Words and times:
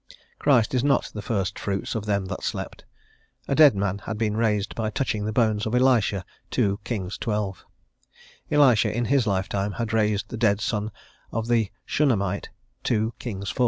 Christ 0.39 0.73
is 0.73 0.83
not 0.83 1.11
the 1.13 1.21
first 1.21 1.59
fruits 1.59 1.93
them 1.93 2.25
that 2.25 2.41
slept 2.41 2.85
A 3.47 3.53
dead 3.53 3.75
man 3.75 3.99
had 3.99 4.17
been 4.17 4.35
raised 4.35 4.73
by 4.73 4.89
touching 4.89 5.25
the 5.25 5.31
bones 5.31 5.67
of 5.67 5.73
Ehsha 5.73 6.23
(2 6.49 6.79
Kings 6.83 7.19
xii). 7.23 7.55
Elisha, 8.49 8.91
in 8.97 9.05
his 9.05 9.27
lifetime 9.27 9.73
had 9.73 9.93
raised 9.93 10.29
the 10.29 10.37
dead 10.37 10.59
son 10.59 10.89
of 11.31 11.47
the 11.49 11.69
Shunamite 11.85 12.47
(2 12.83 13.13
Kings 13.19 13.51
iv.) 13.51 13.59